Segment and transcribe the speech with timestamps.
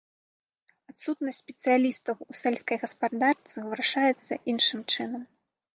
[0.91, 5.23] Адсутнасць спецыялістаў у сельскай гаспадарцы вырашаецца іншым чынам.